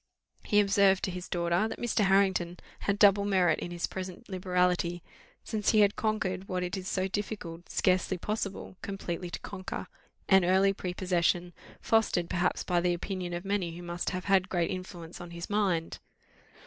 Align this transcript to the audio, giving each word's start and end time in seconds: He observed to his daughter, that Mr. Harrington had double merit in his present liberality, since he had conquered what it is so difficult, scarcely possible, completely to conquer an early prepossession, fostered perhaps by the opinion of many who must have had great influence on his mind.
He 0.43 0.59
observed 0.59 1.03
to 1.03 1.11
his 1.11 1.29
daughter, 1.29 1.67
that 1.67 1.77
Mr. 1.77 2.05
Harrington 2.05 2.57
had 2.79 2.97
double 2.97 3.23
merit 3.23 3.59
in 3.59 3.69
his 3.69 3.85
present 3.85 4.27
liberality, 4.29 5.03
since 5.43 5.69
he 5.69 5.81
had 5.81 5.95
conquered 5.95 6.47
what 6.47 6.63
it 6.63 6.75
is 6.75 6.87
so 6.87 7.07
difficult, 7.07 7.69
scarcely 7.69 8.17
possible, 8.17 8.77
completely 8.81 9.29
to 9.29 9.39
conquer 9.41 9.85
an 10.27 10.43
early 10.43 10.73
prepossession, 10.73 11.53
fostered 11.81 12.31
perhaps 12.31 12.63
by 12.63 12.81
the 12.81 12.95
opinion 12.95 13.31
of 13.35 13.45
many 13.45 13.77
who 13.77 13.83
must 13.83 14.09
have 14.09 14.25
had 14.25 14.49
great 14.49 14.71
influence 14.71 15.21
on 15.21 15.29
his 15.29 15.51
mind. 15.51 15.99